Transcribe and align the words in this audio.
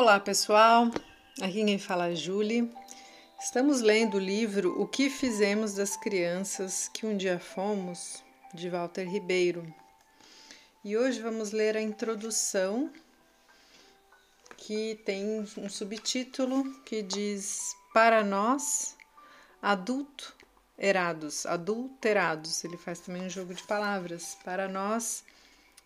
Olá 0.00 0.18
pessoal, 0.18 0.90
aqui 1.42 1.62
quem 1.62 1.78
fala 1.78 2.08
é 2.08 2.14
Julie. 2.14 2.72
Estamos 3.38 3.82
lendo 3.82 4.14
o 4.14 4.18
livro 4.18 4.80
O 4.80 4.88
que 4.88 5.10
Fizemos 5.10 5.74
das 5.74 5.94
Crianças 5.94 6.88
que 6.88 7.04
um 7.04 7.14
dia 7.14 7.38
fomos, 7.38 8.24
de 8.54 8.70
Walter 8.70 9.06
Ribeiro. 9.06 9.62
E 10.82 10.96
hoje 10.96 11.20
vamos 11.20 11.52
ler 11.52 11.76
a 11.76 11.82
introdução 11.82 12.90
que 14.56 14.98
tem 15.04 15.46
um 15.58 15.68
subtítulo 15.68 16.64
que 16.80 17.02
diz 17.02 17.76
Para 17.92 18.24
nós, 18.24 18.96
adulto 19.60 20.34
erados, 20.78 21.44
adulterados. 21.44 22.64
Ele 22.64 22.78
faz 22.78 23.00
também 23.00 23.24
um 23.24 23.30
jogo 23.30 23.52
de 23.52 23.62
palavras. 23.64 24.34
Para 24.42 24.66
nós, 24.66 25.22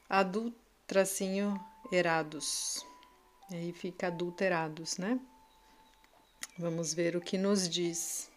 adulto 0.09 0.56
tracinho 0.87 1.61
erados. 1.91 2.87
E 3.51 3.57
aí 3.57 3.73
fica 3.73 4.07
adulterados, 4.07 4.97
né? 4.98 5.21
Vamos 6.59 6.95
ver 6.95 7.16
o 7.16 7.21
que 7.21 7.37
nos 7.37 7.69
diz. 7.69 8.30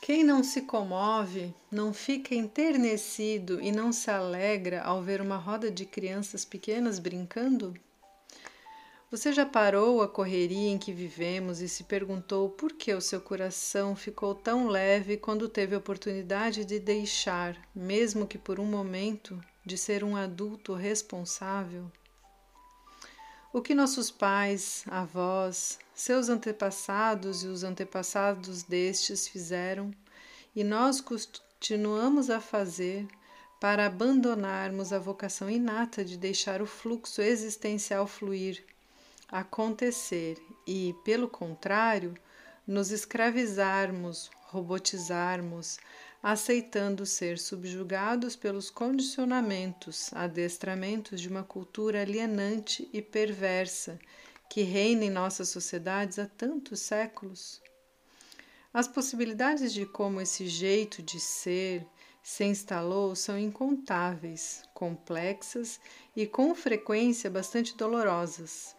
Quem 0.00 0.24
não 0.24 0.42
se 0.42 0.62
comove, 0.62 1.54
não 1.70 1.94
fica 1.94 2.34
enternecido 2.34 3.60
e 3.60 3.70
não 3.70 3.92
se 3.92 4.10
alegra 4.10 4.82
ao 4.82 5.00
ver 5.00 5.20
uma 5.20 5.36
roda 5.36 5.70
de 5.70 5.86
crianças 5.86 6.44
pequenas 6.44 6.98
brincando? 6.98 7.72
Você 9.12 9.32
já 9.32 9.44
parou 9.44 10.02
a 10.02 10.08
correria 10.08 10.70
em 10.70 10.78
que 10.78 10.92
vivemos 10.92 11.60
e 11.60 11.68
se 11.68 11.84
perguntou 11.84 12.48
por 12.48 12.72
que 12.72 12.94
o 12.94 13.00
seu 13.00 13.20
coração 13.20 13.94
ficou 13.94 14.34
tão 14.34 14.66
leve 14.68 15.16
quando 15.18 15.48
teve 15.48 15.74
a 15.74 15.78
oportunidade 15.78 16.64
de 16.64 16.80
deixar, 16.80 17.56
mesmo 17.74 18.26
que 18.26 18.38
por 18.38 18.58
um 18.58 18.64
momento, 18.64 19.38
de 19.64 19.76
ser 19.76 20.02
um 20.02 20.16
adulto 20.16 20.74
responsável? 20.74 21.92
O 23.54 23.60
que 23.60 23.74
nossos 23.74 24.10
pais, 24.10 24.82
avós, 24.86 25.78
seus 25.94 26.30
antepassados 26.30 27.44
e 27.44 27.48
os 27.48 27.62
antepassados 27.62 28.62
destes 28.62 29.28
fizeram 29.28 29.92
e 30.56 30.64
nós 30.64 31.02
continuamos 31.02 32.30
a 32.30 32.40
fazer 32.40 33.06
para 33.60 33.84
abandonarmos 33.84 34.90
a 34.90 34.98
vocação 34.98 35.50
inata 35.50 36.02
de 36.02 36.16
deixar 36.16 36.62
o 36.62 36.66
fluxo 36.66 37.20
existencial 37.20 38.06
fluir, 38.06 38.64
acontecer 39.28 40.42
e, 40.66 40.94
pelo 41.04 41.28
contrário, 41.28 42.14
nos 42.66 42.90
escravizarmos, 42.90 44.30
robotizarmos, 44.44 45.78
aceitando 46.22 47.04
ser 47.04 47.36
subjugados 47.36 48.36
pelos 48.36 48.70
condicionamentos, 48.70 50.12
adestramentos 50.12 51.20
de 51.20 51.28
uma 51.28 51.42
cultura 51.42 52.00
alienante 52.00 52.88
e 52.92 53.02
perversa 53.02 53.98
que 54.48 54.62
reina 54.62 55.04
em 55.04 55.10
nossas 55.10 55.48
sociedades 55.48 56.20
há 56.20 56.26
tantos 56.26 56.78
séculos? 56.78 57.60
As 58.72 58.86
possibilidades 58.86 59.72
de 59.72 59.84
como 59.84 60.20
esse 60.20 60.46
jeito 60.46 61.02
de 61.02 61.18
ser 61.18 61.84
se 62.22 62.44
instalou 62.44 63.16
são 63.16 63.36
incontáveis, 63.36 64.62
complexas 64.72 65.80
e 66.14 66.24
com 66.24 66.54
frequência 66.54 67.28
bastante 67.28 67.76
dolorosas. 67.76 68.76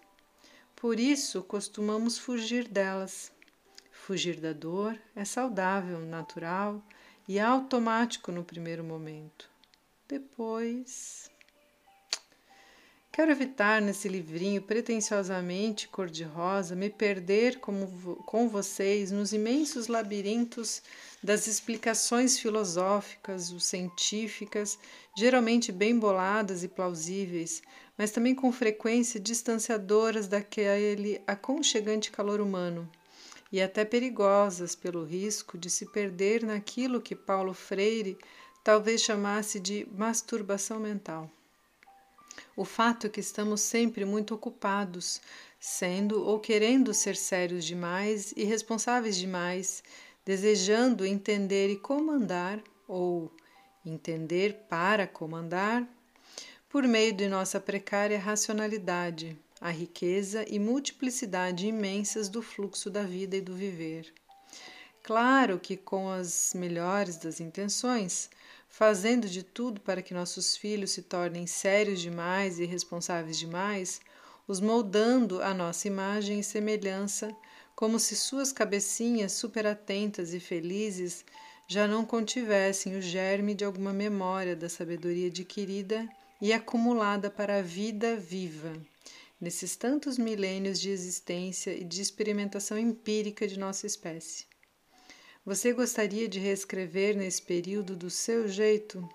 Por 0.75 0.97
isso, 0.97 1.43
costumamos 1.43 2.17
fugir 2.17 2.67
delas. 2.69 3.31
Fugir 3.91 4.39
da 4.39 4.53
dor 4.53 4.97
é 5.15 5.25
saudável, 5.25 5.99
natural 5.99 6.83
e 7.27 7.39
automático 7.39 8.31
no 8.31 8.43
primeiro 8.43 8.83
momento. 8.83 9.49
Depois. 10.07 11.31
Quero 13.11 13.31
evitar 13.31 13.79
nesse 13.79 14.09
livrinho 14.09 14.59
pretensiosamente 14.61 15.87
cor-de-rosa 15.87 16.75
me 16.75 16.89
perder 16.89 17.59
como, 17.59 18.15
com 18.25 18.49
vocês 18.49 19.11
nos 19.11 19.31
imensos 19.33 19.87
labirintos 19.87 20.81
das 21.21 21.45
explicações 21.45 22.39
filosóficas 22.39 23.51
ou 23.51 23.59
científicas, 23.59 24.79
geralmente 25.15 25.71
bem 25.71 25.97
boladas 25.97 26.63
e 26.63 26.67
plausíveis, 26.67 27.61
mas 27.95 28.09
também 28.09 28.33
com 28.33 28.51
frequência 28.51 29.19
distanciadoras 29.19 30.27
daquele 30.27 31.21
aconchegante 31.27 32.09
calor 32.09 32.41
humano 32.41 32.89
e 33.53 33.61
até 33.61 33.85
perigosas 33.85 34.73
pelo 34.73 35.05
risco 35.05 35.59
de 35.59 35.69
se 35.69 35.85
perder 35.85 36.43
naquilo 36.43 36.99
que 36.99 37.15
Paulo 37.15 37.53
Freire 37.53 38.17
talvez 38.63 39.01
chamasse 39.01 39.59
de 39.59 39.87
masturbação 39.95 40.79
mental. 40.79 41.29
O 42.55 42.65
fato 42.65 43.05
é 43.05 43.09
que 43.11 43.19
estamos 43.19 43.61
sempre 43.61 44.05
muito 44.05 44.33
ocupados, 44.33 45.21
sendo 45.59 46.25
ou 46.25 46.39
querendo 46.39 46.95
ser 46.95 47.15
sérios 47.15 47.63
demais 47.63 48.33
e 48.35 48.43
responsáveis 48.43 49.15
demais, 49.15 49.83
desejando 50.25 51.05
entender 51.05 51.69
e 51.69 51.77
comandar, 51.77 52.59
ou 52.87 53.31
entender 53.85 54.65
para 54.67 55.05
comandar, 55.05 55.87
por 56.67 56.87
meio 56.87 57.13
de 57.13 57.27
nossa 57.27 57.59
precária 57.59 58.17
racionalidade, 58.17 59.37
a 59.63 59.69
riqueza 59.69 60.45
e 60.49 60.59
multiplicidade 60.59 61.65
imensas 61.65 62.27
do 62.27 62.41
fluxo 62.41 62.89
da 62.89 63.03
vida 63.03 63.37
e 63.37 63.41
do 63.41 63.55
viver. 63.55 64.13
Claro 65.01 65.57
que 65.57 65.77
com 65.77 66.09
as 66.09 66.51
melhores 66.53 67.15
das 67.15 67.39
intenções, 67.39 68.29
fazendo 68.67 69.25
de 69.25 69.41
tudo 69.41 69.79
para 69.79 70.01
que 70.01 70.13
nossos 70.13 70.57
filhos 70.57 70.91
se 70.91 71.03
tornem 71.03 71.47
sérios 71.47 72.01
demais 72.01 72.59
e 72.59 72.65
responsáveis 72.65 73.39
demais, 73.39 74.01
os 74.45 74.59
moldando 74.59 75.41
à 75.41 75.53
nossa 75.53 75.87
imagem 75.87 76.41
e 76.41 76.43
semelhança, 76.43 77.33
como 77.73 78.01
se 78.01 78.17
suas 78.17 78.51
cabecinhas 78.51 79.31
superatentas 79.31 80.33
e 80.33 80.41
felizes 80.41 81.23
já 81.69 81.87
não 81.87 82.03
contivessem 82.05 82.97
o 82.97 83.01
germe 83.01 83.55
de 83.55 83.63
alguma 83.63 83.93
memória 83.93 84.57
da 84.57 84.67
sabedoria 84.67 85.27
adquirida 85.27 86.05
e 86.41 86.51
acumulada 86.51 87.29
para 87.29 87.59
a 87.59 87.61
vida 87.61 88.17
viva 88.17 88.73
nesses 89.43 89.75
tantos 89.75 90.17
milênios 90.17 90.79
de 90.79 90.89
existência 90.89 91.75
e 91.75 91.83
de 91.83 92.01
experimentação 92.01 92.77
empírica 92.77 93.45
de 93.45 93.59
nossa 93.59 93.85
espécie. 93.85 94.45
Você 95.45 95.73
gostaria 95.73 96.29
de 96.29 96.39
reescrever 96.39 97.17
nesse 97.17 97.41
período 97.41 97.93
do 97.93 98.09
seu 98.09 98.47
jeito? 98.47 99.05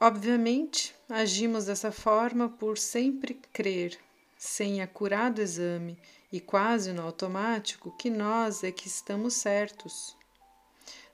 Obviamente, 0.00 0.92
agimos 1.08 1.66
dessa 1.66 1.92
forma 1.92 2.48
por 2.48 2.76
sempre 2.76 3.34
crer, 3.52 3.96
sem 4.36 4.82
acurado 4.82 5.40
exame 5.40 5.96
e 6.32 6.40
quase 6.40 6.92
no 6.92 7.02
automático, 7.02 7.96
que 7.96 8.10
nós 8.10 8.64
é 8.64 8.72
que 8.72 8.88
estamos 8.88 9.34
certos. 9.34 10.16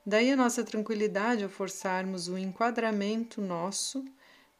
Daí 0.03 0.31
a 0.31 0.35
nossa 0.35 0.63
tranquilidade 0.63 1.43
ao 1.43 1.51
forçarmos 1.51 2.27
o 2.27 2.35
enquadramento 2.35 3.41
nosso 3.41 4.03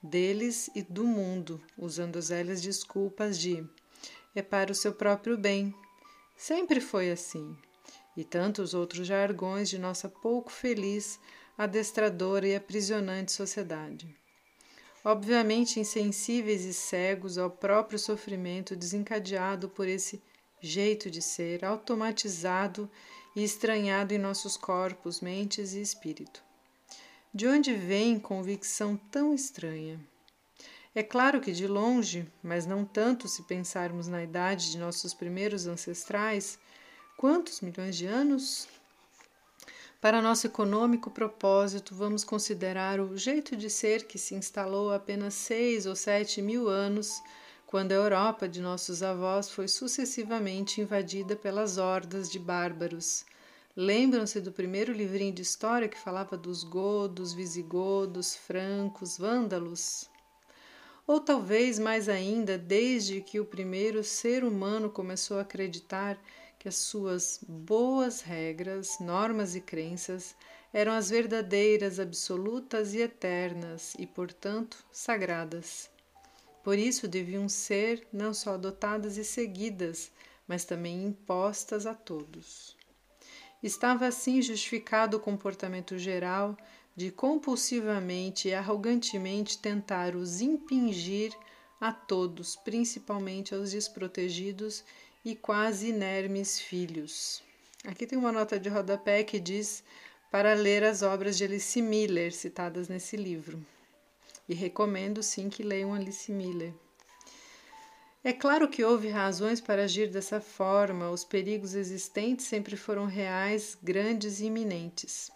deles 0.05 0.69
e 0.75 0.81
do 0.81 1.03
mundo, 1.03 1.61
usando 1.77 2.17
as 2.17 2.29
velhas 2.29 2.61
desculpas 2.61 3.37
de 3.37 3.67
é 4.35 4.41
para 4.41 4.71
o 4.71 4.75
seu 4.75 4.93
próprio 4.93 5.37
bem. 5.37 5.73
Sempre 6.35 6.81
foi 6.81 7.09
assim. 7.09 7.57
E 8.17 8.23
tantos 8.23 8.73
outros 8.73 9.07
jargões 9.07 9.69
de 9.69 9.79
nossa 9.79 10.09
pouco 10.09 10.51
feliz, 10.51 11.19
adestradora 11.57 12.47
e 12.47 12.55
aprisionante 12.55 13.31
sociedade. 13.31 14.13
Obviamente 15.03 15.79
insensíveis 15.79 16.65
e 16.65 16.73
cegos 16.73 17.37
ao 17.37 17.49
próprio 17.49 17.97
sofrimento 17.97 18.75
desencadeado 18.75 19.69
por 19.69 19.87
esse 19.87 20.21
jeito 20.59 21.09
de 21.09 21.21
ser 21.21 21.63
automatizado 21.63 22.89
e 23.35 23.43
estranhado 23.43 24.13
em 24.13 24.17
nossos 24.17 24.57
corpos, 24.57 25.21
mentes 25.21 25.73
e 25.73 25.81
espírito. 25.81 26.43
De 27.35 27.45
onde 27.45 27.73
vem 27.73 28.17
convicção 28.17 28.95
tão 28.95 29.33
estranha? 29.33 29.99
É 30.95 31.03
claro 31.03 31.41
que 31.41 31.51
de 31.51 31.67
longe, 31.67 32.25
mas 32.41 32.65
não 32.65 32.85
tanto 32.85 33.27
se 33.27 33.43
pensarmos 33.43 34.07
na 34.07 34.23
idade 34.23 34.71
de 34.71 34.77
nossos 34.77 35.13
primeiros 35.13 35.67
ancestrais, 35.67 36.57
quantos 37.17 37.59
milhões 37.59 37.97
de 37.97 38.05
anos? 38.05 38.69
Para 39.99 40.21
nosso 40.21 40.47
econômico 40.47 41.11
propósito, 41.11 41.93
vamos 41.93 42.23
considerar 42.23 43.01
o 43.01 43.17
jeito 43.17 43.57
de 43.57 43.69
ser 43.69 44.07
que 44.07 44.17
se 44.17 44.33
instalou 44.33 44.91
há 44.91 44.95
apenas 44.95 45.33
seis 45.33 45.85
ou 45.85 45.93
sete 45.93 46.41
mil 46.41 46.69
anos, 46.69 47.21
quando 47.67 47.91
a 47.91 47.95
Europa 47.95 48.47
de 48.47 48.61
nossos 48.61 49.03
avós 49.03 49.49
foi 49.49 49.67
sucessivamente 49.67 50.79
invadida 50.79 51.35
pelas 51.35 51.77
hordas 51.77 52.31
de 52.31 52.39
bárbaros 52.39 53.25
Lembram-se 53.77 54.39
do 54.39 54.53
primeiro 54.53 54.93
livrinho 54.93 55.33
de 55.33 55.41
história 55.41 55.89
que 55.89 55.99
falava 55.99 56.37
dos 56.37 56.63
godos, 56.63 57.33
visigodos, 57.33 58.33
francos, 58.33 59.17
vândalos? 59.17 60.09
Ou 61.05 61.19
talvez 61.19 61.77
mais 61.77 62.07
ainda, 62.07 62.57
desde 62.57 63.19
que 63.19 63.37
o 63.37 63.45
primeiro 63.45 64.01
ser 64.01 64.45
humano 64.45 64.89
começou 64.89 65.39
a 65.39 65.41
acreditar 65.41 66.17
que 66.57 66.69
as 66.69 66.75
suas 66.75 67.41
boas 67.45 68.21
regras, 68.21 68.97
normas 69.01 69.57
e 69.57 69.59
crenças 69.61 70.37
eram 70.71 70.93
as 70.93 71.09
verdadeiras, 71.09 71.99
absolutas 71.99 72.93
e 72.93 72.99
eternas 72.99 73.93
e, 73.99 74.07
portanto, 74.07 74.85
sagradas. 74.89 75.89
Por 76.63 76.77
isso 76.77 77.09
deviam 77.09 77.49
ser 77.49 78.07
não 78.11 78.33
só 78.33 78.53
adotadas 78.53 79.17
e 79.17 79.25
seguidas, 79.25 80.13
mas 80.47 80.63
também 80.63 81.03
impostas 81.03 81.85
a 81.85 81.93
todos. 81.93 82.74
Estava 83.63 84.07
assim 84.07 84.41
justificado 84.41 85.17
o 85.17 85.19
comportamento 85.19 85.97
geral 85.97 86.57
de 86.95 87.11
compulsivamente 87.11 88.47
e 88.47 88.53
arrogantemente 88.53 89.57
tentar 89.57 90.15
os 90.15 90.39
impingir 90.41 91.33
a 91.79 91.91
todos, 91.91 92.55
principalmente 92.55 93.53
aos 93.53 93.71
desprotegidos 93.71 94.83
e 95.23 95.35
quase 95.35 95.89
inermes 95.89 96.59
filhos. 96.59 97.43
Aqui 97.85 98.07
tem 98.07 98.17
uma 98.17 98.31
nota 98.31 98.59
de 98.59 98.69
rodapé 98.69 99.23
que 99.23 99.39
diz 99.39 99.83
para 100.31 100.53
ler 100.53 100.83
as 100.83 101.01
obras 101.01 101.37
de 101.37 101.43
Alice 101.43 101.81
Miller 101.81 102.33
citadas 102.33 102.87
nesse 102.87 103.15
livro. 103.15 103.65
E 104.47 104.53
recomendo 104.53 105.21
sim 105.23 105.49
que 105.49 105.63
leiam 105.63 105.93
Alice 105.93 106.31
Miller. 106.31 106.73
É 108.25 108.33
claro 108.33 108.67
que 108.67 108.83
houve 108.83 109.07
razões 109.07 109.61
para 109.61 109.83
agir 109.83 110.09
dessa 110.09 110.41
forma, 110.41 111.11
os 111.11 111.23
perigos 111.23 111.75
existentes 111.75 112.47
sempre 112.47 112.75
foram 112.75 113.05
reais, 113.05 113.77
grandes 113.83 114.39
e 114.39 114.45
iminentes. 114.45 115.29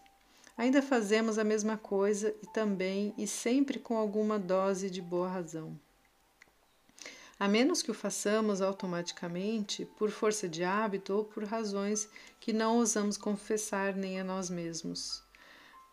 Ainda 0.57 0.81
fazemos 0.81 1.37
a 1.37 1.43
mesma 1.43 1.77
coisa 1.77 2.33
e 2.41 2.47
também 2.47 3.13
e 3.15 3.27
sempre 3.27 3.77
com 3.77 3.95
alguma 3.95 4.39
dose 4.39 4.89
de 4.89 5.03
boa 5.03 5.29
razão. 5.29 5.79
A 7.39 7.47
menos 7.47 7.83
que 7.83 7.91
o 7.91 7.93
façamos 7.93 8.59
automaticamente, 8.59 9.85
por 9.85 10.09
força 10.09 10.49
de 10.49 10.63
hábito 10.63 11.13
ou 11.13 11.23
por 11.23 11.43
razões 11.43 12.09
que 12.39 12.51
não 12.51 12.77
ousamos 12.77 13.17
confessar 13.17 13.95
nem 13.95 14.19
a 14.19 14.23
nós 14.23 14.49
mesmos. 14.49 15.21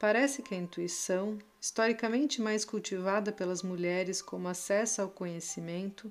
Parece 0.00 0.40
que 0.40 0.54
a 0.54 0.58
intuição, 0.58 1.37
historicamente 1.60 2.40
mais 2.40 2.64
cultivada 2.64 3.31
pelas 3.32 3.62
mulheres 3.62 4.22
como 4.22 4.48
acesso 4.48 5.02
ao 5.02 5.10
conhecimento, 5.10 6.10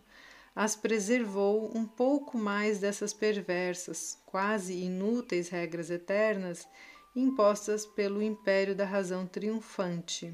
as 0.56 0.75
preservou 0.75 1.69
um 1.75 1.86
pouco 1.86 2.38
mais 2.38 2.80
dessas 2.80 3.13
perversas, 3.13 4.18
quase 4.25 4.74
inúteis 4.74 5.50
regras 5.50 5.90
eternas 5.90 6.66
impostas 7.13 7.86
pelo 7.86 8.22
império 8.22 8.74
da 8.74 8.86
razão 8.86 9.28
triunfante. 9.28 10.34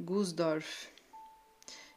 Gusdorf. 0.00 0.88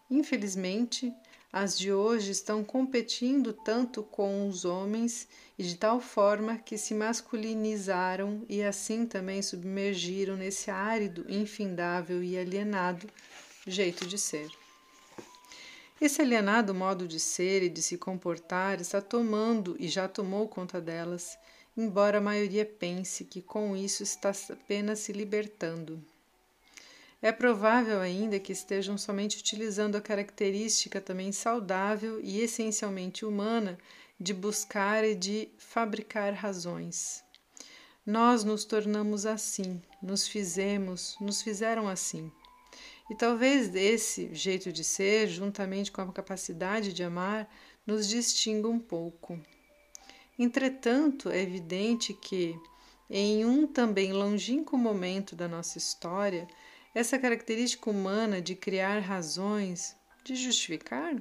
Infelizmente, 0.09 1.13
as 1.51 1.77
de 1.77 1.91
hoje 1.91 2.31
estão 2.31 2.63
competindo 2.63 3.53
tanto 3.53 4.03
com 4.03 4.47
os 4.47 4.65
homens 4.65 5.27
e 5.57 5.63
de 5.63 5.75
tal 5.75 5.99
forma 5.99 6.57
que 6.57 6.77
se 6.77 6.93
masculinizaram 6.93 8.45
e 8.47 8.61
assim 8.61 9.05
também 9.05 9.41
submergiram 9.41 10.35
nesse 10.35 10.69
árido, 10.69 11.25
infindável 11.27 12.23
e 12.23 12.37
alienado 12.37 13.07
jeito 13.65 14.05
de 14.05 14.17
ser. 14.17 14.58
Esse 16.01 16.21
alienado 16.21 16.73
modo 16.73 17.05
de 17.05 17.19
ser 17.19 17.61
e 17.61 17.69
de 17.69 17.81
se 17.81 17.97
comportar 17.97 18.79
está 18.79 19.01
tomando 19.01 19.75
e 19.77 19.89
já 19.89 20.07
tomou 20.07 20.47
conta 20.47 20.79
delas, 20.79 21.37
embora 21.75 22.19
a 22.19 22.21
maioria 22.21 22.65
pense 22.65 23.25
que 23.25 23.41
com 23.41 23.75
isso 23.75 24.01
está 24.01 24.31
apenas 24.49 24.99
se 24.99 25.11
libertando. 25.11 26.01
É 27.21 27.33
provável 27.33 27.99
ainda 27.99 28.39
que 28.39 28.53
estejam 28.53 28.97
somente 28.97 29.37
utilizando 29.39 29.97
a 29.97 30.01
característica 30.01 31.01
também 31.01 31.33
saudável 31.33 32.21
e 32.23 32.39
essencialmente 32.39 33.25
humana 33.25 33.77
de 34.17 34.33
buscar 34.33 35.03
e 35.03 35.13
de 35.13 35.49
fabricar 35.57 36.33
razões. 36.33 37.21
Nós 38.05 38.45
nos 38.45 38.63
tornamos 38.63 39.25
assim, 39.25 39.81
nos 40.01 40.29
fizemos, 40.29 41.17
nos 41.19 41.41
fizeram 41.41 41.89
assim. 41.89 42.31
E 43.09 43.15
talvez 43.15 43.73
esse 43.73 44.33
jeito 44.35 44.71
de 44.71 44.83
ser, 44.83 45.27
juntamente 45.27 45.91
com 45.91 46.01
a 46.01 46.13
capacidade 46.13 46.93
de 46.93 47.03
amar, 47.03 47.49
nos 47.85 48.07
distinga 48.07 48.67
um 48.67 48.79
pouco. 48.79 49.39
Entretanto, 50.37 51.29
é 51.29 51.41
evidente 51.41 52.13
que, 52.13 52.55
em 53.09 53.43
um 53.43 53.65
também 53.65 54.13
longínquo 54.13 54.77
momento 54.77 55.35
da 55.35 55.47
nossa 55.47 55.79
história, 55.79 56.47
essa 56.93 57.17
característica 57.17 57.89
humana 57.89 58.39
de 58.39 58.53
criar 58.53 58.99
razões, 58.99 59.95
de 60.23 60.35
justificar, 60.35 61.15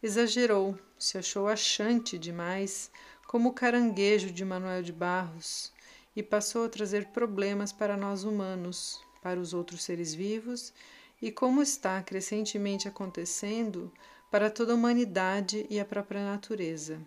exagerou, 0.00 0.78
se 0.96 1.18
achou 1.18 1.48
achante 1.48 2.16
demais, 2.16 2.92
como 3.26 3.48
o 3.48 3.52
caranguejo 3.52 4.30
de 4.30 4.44
Manuel 4.44 4.82
de 4.82 4.92
Barros, 4.92 5.72
e 6.14 6.22
passou 6.22 6.64
a 6.64 6.68
trazer 6.68 7.06
problemas 7.06 7.72
para 7.72 7.96
nós 7.96 8.22
humanos, 8.22 9.00
para 9.20 9.40
os 9.40 9.52
outros 9.52 9.82
seres 9.82 10.14
vivos 10.14 10.72
e 11.20 11.32
como 11.32 11.60
está 11.60 12.00
crescentemente 12.02 12.86
acontecendo 12.86 13.92
para 14.30 14.50
toda 14.50 14.72
a 14.72 14.74
humanidade 14.74 15.66
e 15.68 15.80
a 15.80 15.84
própria 15.84 16.24
natureza. 16.24 17.00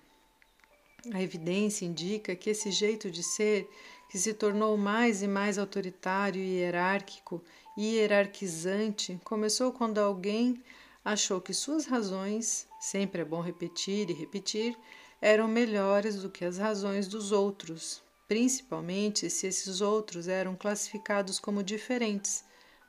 A 1.13 1.21
evidência 1.21 1.85
indica 1.85 2.35
que 2.35 2.49
esse 2.49 2.71
jeito 2.71 3.09
de 3.09 3.23
ser, 3.23 3.69
que 4.09 4.19
se 4.19 4.33
tornou 4.33 4.77
mais 4.77 5.23
e 5.23 5.27
mais 5.27 5.57
autoritário 5.57 6.41
e 6.41 6.59
hierárquico 6.59 7.41
e 7.77 7.95
hierarquizante, 7.95 9.19
começou 9.23 9.71
quando 9.71 9.97
alguém 9.97 10.61
achou 11.03 11.41
que 11.41 11.53
suas 11.53 11.85
razões, 11.85 12.67
sempre 12.79 13.21
é 13.21 13.25
bom 13.25 13.41
repetir 13.41 14.09
e 14.09 14.13
repetir, 14.13 14.77
eram 15.19 15.47
melhores 15.47 16.21
do 16.21 16.29
que 16.29 16.43
as 16.43 16.57
razões 16.57 17.07
dos 17.07 17.31
outros, 17.31 18.03
principalmente 18.27 19.29
se 19.29 19.47
esses 19.47 19.81
outros 19.81 20.27
eram 20.27 20.55
classificados 20.55 21.39
como 21.39 21.63
diferentes, 21.63 22.43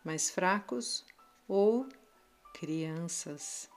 mais 0.04 0.30
fracos 0.30 1.04
ou 1.48 1.86
crianças. 2.54 3.68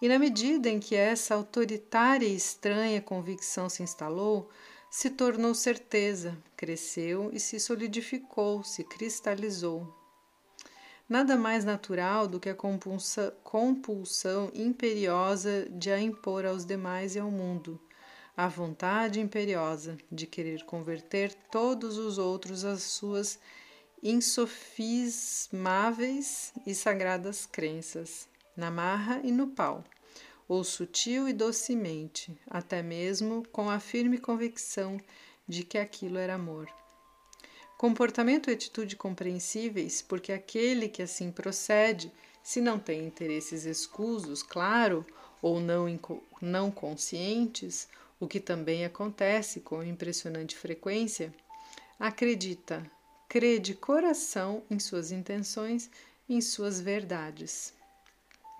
E 0.00 0.08
na 0.08 0.18
medida 0.18 0.68
em 0.68 0.78
que 0.78 0.94
essa 0.94 1.34
autoritária 1.34 2.26
e 2.26 2.36
estranha 2.36 3.02
convicção 3.02 3.68
se 3.68 3.82
instalou, 3.82 4.48
se 4.90 5.10
tornou 5.10 5.54
certeza, 5.54 6.38
cresceu 6.56 7.30
e 7.32 7.40
se 7.40 7.58
solidificou, 7.58 8.62
se 8.62 8.84
cristalizou. 8.84 9.92
Nada 11.08 11.36
mais 11.36 11.64
natural 11.64 12.28
do 12.28 12.38
que 12.38 12.48
a 12.48 12.54
compulsa, 12.54 13.34
compulsão 13.42 14.50
imperiosa 14.54 15.66
de 15.70 15.90
a 15.90 16.00
impor 16.00 16.46
aos 16.46 16.64
demais 16.64 17.16
e 17.16 17.18
ao 17.18 17.30
mundo, 17.30 17.80
a 18.36 18.46
vontade 18.46 19.18
imperiosa 19.18 19.96
de 20.12 20.26
querer 20.26 20.64
converter 20.64 21.34
todos 21.50 21.98
os 21.98 22.18
outros 22.18 22.64
às 22.64 22.82
suas 22.82 23.40
insofismáveis 24.02 26.52
e 26.66 26.74
sagradas 26.74 27.46
crenças, 27.46 28.28
na 28.56 28.70
marra 28.70 29.20
e 29.24 29.32
no 29.32 29.48
pau, 29.48 29.82
ou 30.48 30.62
sutil 30.64 31.28
e 31.28 31.32
docemente, 31.32 32.36
até 32.48 32.82
mesmo 32.82 33.46
com 33.52 33.70
a 33.70 33.80
firme 33.80 34.18
convicção 34.18 34.98
de 35.46 35.62
que 35.62 35.78
aquilo 35.78 36.18
era 36.18 36.34
amor. 36.34 36.68
Comportamento 37.76 38.50
e 38.50 38.54
atitude 38.54 38.96
compreensíveis, 38.96 40.02
porque 40.02 40.32
aquele 40.32 40.88
que 40.88 41.02
assim 41.02 41.30
procede, 41.30 42.12
se 42.42 42.60
não 42.60 42.78
tem 42.78 43.06
interesses 43.06 43.64
escusos, 43.64 44.42
claro, 44.42 45.06
ou 45.40 45.60
não, 45.60 45.86
não 46.42 46.70
conscientes, 46.70 47.88
o 48.18 48.26
que 48.26 48.40
também 48.40 48.84
acontece 48.84 49.60
com 49.60 49.82
impressionante 49.82 50.56
frequência, 50.56 51.32
acredita 52.00 52.84
crê 53.28 53.58
de 53.58 53.74
coração 53.74 54.62
em 54.70 54.78
suas 54.78 55.12
intenções 55.12 55.90
em 56.28 56.40
suas 56.40 56.80
verdades. 56.80 57.74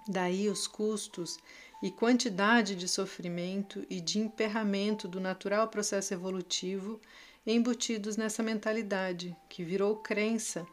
Daí 0.07 0.49
os 0.49 0.67
custos 0.67 1.39
e 1.83 1.91
quantidade 1.91 2.75
de 2.75 2.89
sofrimento 2.89 3.87
e 3.89 4.01
de 4.01 4.19
emperramento 4.19 5.07
do 5.07 5.21
natural 5.21 5.69
processo 5.69 6.13
evolutivo 6.13 7.01
embutidos 7.47 8.17
nessa 8.17 8.43
mentalidade, 8.43 9.35
que 9.49 9.65
virou 9.65 9.97
crença 9.97 10.67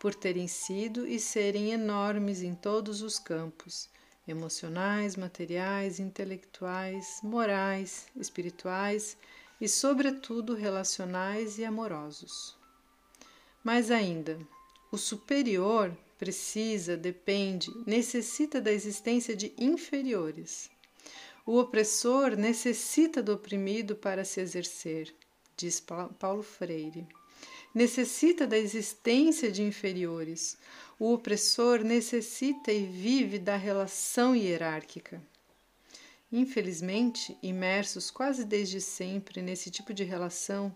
por 0.00 0.14
terem 0.14 0.48
sido 0.48 1.06
e 1.06 1.20
serem 1.20 1.70
enormes 1.70 2.42
em 2.42 2.54
todos 2.54 3.00
os 3.00 3.18
campos 3.18 3.88
emocionais, 4.26 5.14
materiais, 5.14 6.00
intelectuais, 6.00 7.20
morais, 7.22 8.06
espirituais 8.16 9.16
e, 9.60 9.68
sobretudo, 9.68 10.54
relacionais 10.54 11.58
e 11.58 11.64
amorosos. 11.64 12.55
Mais 13.66 13.90
ainda, 13.90 14.38
o 14.92 14.96
superior 14.96 15.92
precisa, 16.16 16.96
depende, 16.96 17.68
necessita 17.84 18.60
da 18.60 18.72
existência 18.72 19.34
de 19.34 19.52
inferiores. 19.58 20.70
O 21.44 21.58
opressor 21.58 22.36
necessita 22.36 23.20
do 23.20 23.32
oprimido 23.32 23.96
para 23.96 24.24
se 24.24 24.40
exercer, 24.40 25.12
diz 25.56 25.80
Paulo 25.80 26.44
Freire. 26.44 27.08
Necessita 27.74 28.46
da 28.46 28.56
existência 28.56 29.50
de 29.50 29.64
inferiores. 29.64 30.56
O 30.96 31.12
opressor 31.12 31.82
necessita 31.82 32.70
e 32.70 32.86
vive 32.86 33.36
da 33.36 33.56
relação 33.56 34.36
hierárquica. 34.36 35.20
Infelizmente, 36.30 37.36
imersos 37.42 38.12
quase 38.12 38.44
desde 38.44 38.80
sempre 38.80 39.42
nesse 39.42 39.72
tipo 39.72 39.92
de 39.92 40.04
relação, 40.04 40.72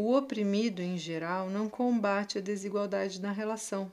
o 0.00 0.16
oprimido, 0.16 0.80
em 0.80 0.96
geral, 0.96 1.50
não 1.50 1.68
combate 1.68 2.38
a 2.38 2.40
desigualdade 2.40 3.20
na 3.20 3.32
relação. 3.32 3.92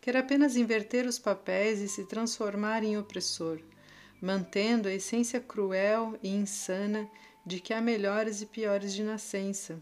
Quer 0.00 0.16
apenas 0.16 0.56
inverter 0.56 1.06
os 1.06 1.18
papéis 1.18 1.80
e 1.80 1.88
se 1.88 2.04
transformar 2.04 2.82
em 2.84 2.98
opressor, 2.98 3.60
mantendo 4.20 4.88
a 4.88 4.92
essência 4.92 5.40
cruel 5.40 6.18
e 6.22 6.28
insana 6.28 7.08
de 7.44 7.60
que 7.60 7.72
há 7.72 7.80
melhores 7.80 8.42
e 8.42 8.46
piores 8.46 8.92
de 8.92 9.02
nascença, 9.02 9.80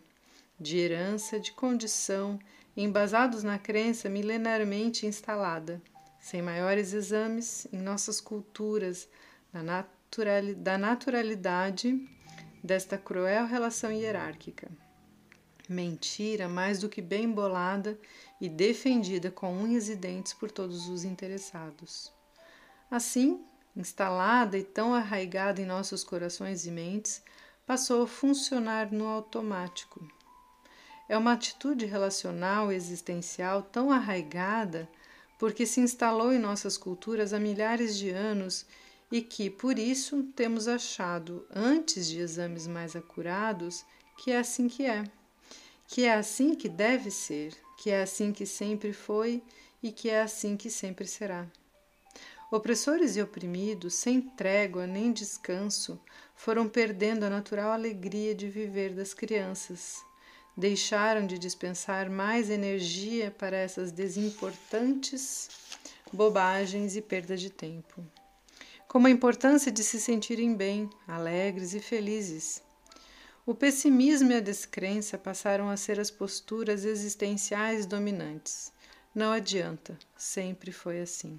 de 0.59 0.79
herança, 0.79 1.41
de 1.41 1.53
condição, 1.53 2.39
embasados 2.77 3.43
na 3.43 3.59
crença 3.59 4.09
milenarmente 4.09 5.07
instalada, 5.07 5.81
sem 6.21 6.43
maiores 6.43 6.93
exames 6.93 7.67
em 7.73 7.79
nossas 7.79 8.21
culturas, 8.21 9.09
da 10.57 10.79
naturalidade 10.79 12.09
desta 12.63 12.97
cruel 12.97 13.47
relação 13.47 13.93
hierárquica. 13.93 14.69
Mentira 15.69 16.49
mais 16.49 16.79
do 16.81 16.89
que 16.89 17.01
bem 17.01 17.31
bolada 17.31 17.99
e 18.41 18.49
defendida 18.49 19.31
com 19.31 19.57
unhas 19.57 19.89
e 19.89 19.97
dentes 19.97 20.35
por 20.35 20.51
todos 20.51 20.89
os 20.89 21.05
interessados. 21.05 22.13
Assim, 22.91 23.43
instalada 23.75 24.59
e 24.59 24.63
tão 24.63 24.95
arraigada 24.95 25.61
em 25.61 25.67
nossos 25.67 26.05
corações 26.05 26.67
e 26.67 26.71
mentes, 26.71 27.23
passou 27.67 28.03
a 28.03 28.07
funcionar 28.07 28.93
no 28.93 29.07
automático. 29.07 30.07
É 31.09 31.17
uma 31.17 31.33
atitude 31.33 31.87
relacional 31.87 32.71
existencial 32.71 33.63
tão 33.63 33.91
arraigada 33.91 34.89
porque 35.39 35.67
se 35.67 35.81
instalou 35.81 36.33
em 36.33 36.39
nossas 36.39 36.77
culturas 36.77 37.33
há 37.33 37.41
milhares 37.41 37.97
de 37.97 38.11
anos 38.11 38.67
e 39.11 39.21
que, 39.21 39.51
por 39.51 39.79
isso, 39.79 40.23
temos 40.35 40.67
achado, 40.69 41.47
antes 41.55 42.07
de 42.07 42.19
exames 42.19 42.67
mais 42.67 42.97
acurados, 42.97 43.85
que 44.19 44.31
é 44.31 44.39
assim 44.39 44.69
que 44.69 44.85
é, 44.85 45.05
que 45.87 46.05
é 46.05 46.15
assim 46.15 46.55
que 46.55 46.69
deve 46.69 47.11
ser, 47.11 47.55
que 47.79 47.91
é 47.91 48.03
assim 48.03 48.33
que 48.33 48.47
sempre 48.47 48.93
foi 48.93 49.43
e 49.83 49.93
que 49.93 50.09
é 50.09 50.23
assim 50.23 50.57
que 50.57 50.71
sempre 50.71 51.07
será. 51.07 51.47
Opressores 52.51 53.17
e 53.17 53.23
oprimidos, 53.23 53.95
sem 53.95 54.21
trégua 54.21 54.87
nem 54.87 55.13
descanso, 55.13 56.01
foram 56.35 56.69
perdendo 56.69 57.25
a 57.25 57.31
natural 57.31 57.73
alegria 57.73 58.35
de 58.35 58.49
viver 58.49 58.95
das 58.95 59.13
crianças. 59.13 60.03
Deixaram 60.57 61.27
de 61.27 61.39
dispensar 61.39 62.09
mais 62.09 62.49
energia 62.49 63.31
para 63.31 63.57
essas 63.57 63.91
desimportantes 63.91 65.49
bobagens 66.13 66.95
e 66.97 67.03
perda 67.03 67.37
de 67.37 67.51
tempo 67.51 68.05
como 68.95 69.09
a 69.09 69.11
importância 69.11 69.73
de 69.73 69.83
se 69.83 70.01
sentirem 70.01 70.55
bem, 70.55 70.89
alegres 71.05 71.75
e 71.75 71.81
felizes. 71.81 72.63
O 73.47 73.55
pessimismo 73.55 74.33
e 74.33 74.37
a 74.37 74.41
descrença 74.41 75.19
passaram 75.19 75.69
a 75.69 75.77
ser 75.77 76.01
as 76.01 76.11
posturas 76.11 76.87
existenciais 76.87 77.85
dominantes. 77.85 78.73
Não 79.15 79.33
adianta, 79.33 79.99
sempre 80.17 80.73
foi 80.73 81.03
assim. 81.03 81.39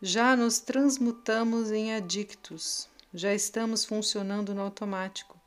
Já 0.00 0.34
nos 0.34 0.60
transmutamos 0.60 1.70
em 1.70 1.94
adictos, 1.94 2.88
já 3.12 3.34
estamos 3.34 3.84
funcionando 3.84 4.54
no 4.54 4.62
automático. 4.62 5.38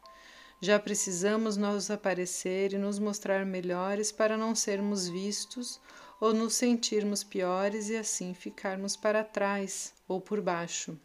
Já 0.61 0.77
precisamos 0.77 1.57
nos 1.57 1.89
aparecer 1.89 2.73
e 2.73 2.77
nos 2.77 2.99
mostrar 2.99 3.43
melhores 3.43 4.11
para 4.11 4.37
não 4.37 4.53
sermos 4.53 5.07
vistos 5.07 5.81
ou 6.19 6.35
nos 6.35 6.53
sentirmos 6.53 7.23
piores 7.23 7.89
e 7.89 7.97
assim 7.97 8.35
ficarmos 8.35 8.95
para 8.95 9.23
trás 9.23 9.91
ou 10.07 10.21
por 10.21 10.39
baixo. 10.39 10.95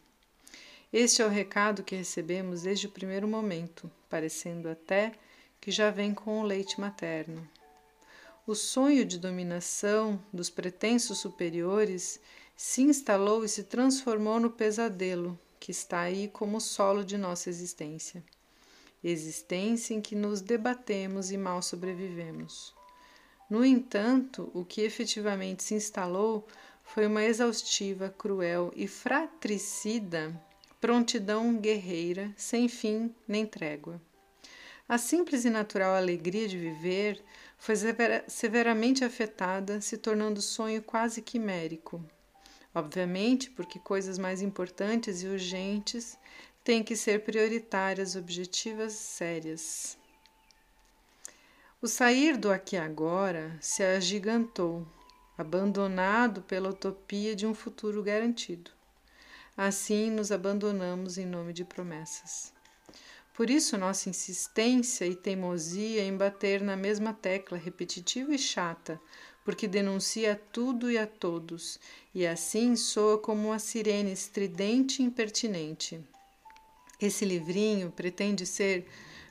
Este 0.99 1.21
é 1.21 1.27
o 1.27 1.29
recado 1.29 1.83
que 1.83 1.95
recebemos 1.95 2.63
desde 2.63 2.87
o 2.87 2.91
primeiro 2.91 3.29
momento, 3.29 3.91
parecendo 4.09 4.67
até 4.67 5.13
que 5.61 5.71
já 5.71 5.91
vem 5.91 6.15
com 6.15 6.41
o 6.41 6.43
leite 6.43 6.81
materno. 6.81 7.47
O 8.47 8.55
sonho 8.55 9.05
de 9.05 9.19
dominação 9.19 10.19
dos 10.33 10.49
pretensos 10.49 11.19
superiores 11.19 12.19
se 12.57 12.81
instalou 12.81 13.45
e 13.45 13.49
se 13.51 13.65
transformou 13.65 14.41
no 14.41 14.49
pesadelo 14.49 15.39
que 15.61 15.71
está 15.71 16.01
aí 16.01 16.29
como 16.29 16.63
solo 16.63 17.05
de 17.05 17.19
nossa 17.19 17.51
existência. 17.51 18.25
Existência 19.05 19.93
em 19.93 20.01
que 20.01 20.15
nos 20.17 20.41
debatemos 20.41 21.31
e 21.31 21.37
mal 21.37 21.61
sobrevivemos. 21.61 22.75
No 23.51 23.63
entanto, 23.63 24.51
o 24.55 24.65
que 24.65 24.81
efetivamente 24.81 25.63
se 25.63 25.75
instalou 25.75 26.49
foi 26.83 27.07
uma 27.07 27.23
exaustiva, 27.23 28.09
cruel 28.09 28.73
e 28.75 28.89
fratricida 28.89 30.35
prontidão 30.81 31.57
guerreira, 31.57 32.33
sem 32.37 32.69
fim 32.69 33.15
nem 33.27 33.47
trégua. 33.47 34.01
A 34.89 34.99
simples 34.99 35.45
e 35.45 35.51
natural 35.51 35.97
alegria 35.97 36.47
de 36.47 36.57
viver 36.57 37.21
foi 37.59 37.75
severamente 38.29 39.05
afetada, 39.05 39.81
se 39.81 39.99
tornando 39.99 40.41
sonho 40.41 40.83
quase 40.83 41.21
quimérico. 41.23 42.05
Obviamente, 42.75 43.51
porque 43.51 43.79
coisas 43.79 44.19
mais 44.19 44.43
importantes 44.43 45.23
e 45.23 45.27
urgentes 45.27 46.17
têm 46.63 46.85
que 46.85 46.95
ser 46.95 47.25
prioritárias, 47.25 48.15
objetivas, 48.15 48.93
sérias. 48.93 49.99
O 51.81 51.89
sair 51.89 52.37
do 52.37 52.51
aqui 52.51 52.77
agora 52.77 53.57
se 53.61 53.83
agigantou, 53.83 54.87
abandonado 55.37 56.43
pela 56.43 56.71
utopia 56.71 57.35
de 57.35 57.47
um 57.47 57.55
futuro 57.55 58.03
garantido. 58.03 58.76
Assim 59.57 60.11
nos 60.11 60.31
abandonamos 60.31 61.17
em 61.17 61.25
nome 61.25 61.53
de 61.55 61.65
promessas. 61.65 62.53
Por 63.33 63.49
isso, 63.49 63.79
nossa 63.79 64.11
insistência 64.11 65.07
e 65.07 65.15
teimosia 65.15 66.05
em 66.05 66.15
bater 66.15 66.61
na 66.61 66.77
mesma 66.77 67.15
tecla 67.15 67.57
repetitiva 67.57 68.35
e 68.35 68.39
chata, 68.39 69.01
porque 69.45 69.67
denuncia 69.67 70.33
a 70.33 70.37
tudo 70.37 70.91
e 70.91 70.99
a 70.99 71.07
todos, 71.07 71.81
e 72.15 72.27
assim 72.27 72.77
soa 72.77 73.17
como 73.17 73.49
uma 73.49 73.59
sirene 73.59 74.13
estridente 74.13 75.01
e 75.01 75.07
impertinente. 75.07 76.05
Esse 77.01 77.25
livrinho 77.25 77.91
pretende 77.91 78.45
ser 78.45 78.87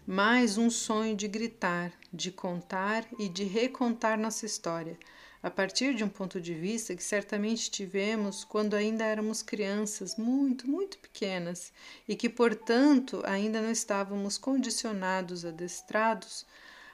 mais 0.08 0.58
um 0.58 0.70
sonho 0.70 1.16
de 1.16 1.28
gritar, 1.28 1.92
de 2.14 2.32
contar 2.32 3.06
e 3.20 3.28
de 3.28 3.44
recontar 3.44 4.18
nossa 4.18 4.46
história, 4.46 4.98
a 5.46 5.52
partir 5.52 5.94
de 5.94 6.04
um 6.04 6.10
ponto 6.10 6.42
de 6.42 6.56
vista 6.56 6.96
que 6.96 7.04
certamente 7.04 7.70
tivemos 7.70 8.44
quando 8.44 8.74
ainda 8.74 9.04
éramos 9.06 9.44
crianças 9.44 10.16
muito, 10.16 10.68
muito 10.68 10.98
pequenas 10.98 11.72
e 12.08 12.16
que, 12.16 12.28
portanto, 12.28 13.22
ainda 13.24 13.62
não 13.62 13.70
estávamos 13.70 14.40
condicionados, 14.40 15.46
adestrados 15.46 16.48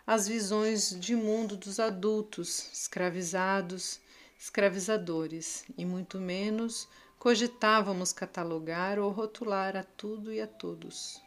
às 0.06 0.28
visões 0.28 0.90
de 1.00 1.16
mundo 1.16 1.56
dos 1.56 1.80
adultos, 1.80 2.70
escravizados, 2.74 4.02
escravizadores, 4.38 5.64
e 5.78 5.86
muito 5.86 6.20
menos 6.20 6.90
cogitávamos 7.18 8.12
catalogar 8.12 9.00
ou 9.00 9.12
rotular 9.12 9.78
a 9.78 9.84
tudo 9.84 10.34
e 10.34 10.42
a 10.42 10.48
todos. 10.48 11.22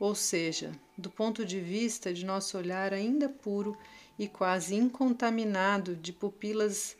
Ou 0.00 0.14
seja, 0.14 0.72
do 0.96 1.10
ponto 1.10 1.44
de 1.44 1.60
vista 1.60 2.14
de 2.14 2.24
nosso 2.24 2.56
olhar 2.56 2.94
ainda 2.94 3.28
puro 3.28 3.76
e 4.18 4.28
quase 4.28 4.74
incontaminado 4.74 5.94
de 5.94 6.12
pupilas 6.12 6.96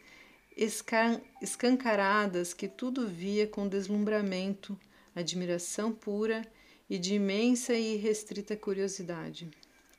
escancaradas 1.40 2.54
que 2.54 2.66
tudo 2.66 3.06
via 3.06 3.46
com 3.46 3.68
deslumbramento, 3.68 4.78
admiração 5.14 5.92
pura 5.92 6.46
e 6.88 6.98
de 6.98 7.14
imensa 7.14 7.74
e 7.74 7.94
irrestrita 7.94 8.56
curiosidade, 8.56 9.50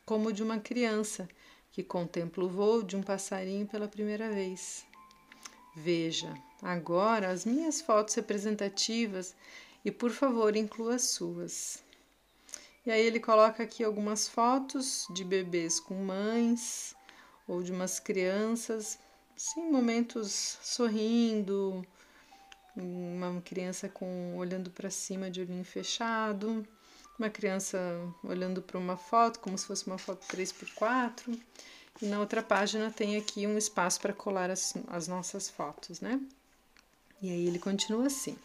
como 0.05 0.33
de 0.33 0.41
uma 0.41 0.59
criança 0.59 1.27
que 1.71 1.83
contempla 1.83 2.43
o 2.43 2.49
voo 2.49 2.81
de 2.81 2.95
um 2.95 3.03
passarinho 3.03 3.67
pela 3.67 3.87
primeira 3.87 4.31
vez. 4.31 4.85
Veja, 5.75 6.33
agora 6.61 7.29
as 7.29 7.45
minhas 7.45 7.81
fotos 7.81 8.15
representativas 8.15 9.35
e, 9.85 9.91
por 9.91 10.09
favor, 10.09 10.55
inclua 10.55 10.95
as 10.95 11.03
suas. 11.03 11.83
E 12.83 12.89
aí 12.89 13.05
ele 13.05 13.19
coloca 13.19 13.61
aqui 13.61 13.83
algumas 13.83 14.27
fotos 14.27 15.05
de 15.13 15.23
bebês 15.23 15.79
com 15.79 15.93
mães 15.93 16.96
ou 17.47 17.63
de 17.63 17.71
umas 17.71 17.99
crianças, 17.99 18.99
sim, 19.35 19.71
momentos 19.71 20.57
sorrindo, 20.61 21.85
uma 22.75 23.41
criança 23.41 23.89
com 23.89 24.35
olhando 24.37 24.69
para 24.69 24.89
cima 24.89 25.31
de 25.31 25.41
olhinho 25.41 25.63
fechado, 25.63 26.65
uma 27.17 27.29
criança 27.29 27.79
olhando 28.23 28.61
para 28.61 28.77
uma 28.77 28.97
foto 28.97 29.39
como 29.39 29.57
se 29.57 29.65
fosse 29.65 29.87
uma 29.87 29.97
foto 29.97 30.25
3x4. 30.27 31.39
E 31.99 32.05
na 32.05 32.19
outra 32.19 32.43
página 32.43 32.91
tem 32.91 33.17
aqui 33.17 33.47
um 33.47 33.57
espaço 33.57 33.99
para 33.99 34.13
colar 34.13 34.51
as, 34.51 34.75
as 34.87 35.07
nossas 35.07 35.49
fotos, 35.49 35.99
né? 35.99 36.21
E 37.19 37.31
aí 37.31 37.47
ele 37.47 37.57
continua 37.57 38.05
assim. 38.05 38.37